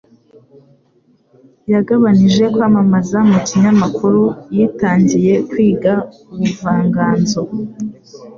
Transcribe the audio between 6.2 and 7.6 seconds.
ubuvanganzo.